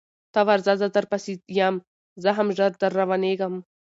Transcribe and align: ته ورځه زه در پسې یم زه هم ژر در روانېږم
ته 0.33 0.39
ورځه 0.47 0.73
زه 0.81 0.87
در 0.95 1.05
پسې 1.11 1.31
یم 1.57 1.75
زه 2.23 2.29
هم 2.37 2.47
ژر 2.57 2.71
در 2.81 2.91
روانېږم 2.99 3.53